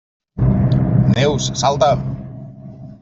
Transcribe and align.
Neus, 1.15 1.51
salta! 1.63 1.91